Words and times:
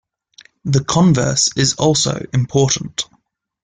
The 0.65 0.83
converse 0.83 1.49
is 1.55 1.75
also 1.75 2.25
important. 2.33 3.03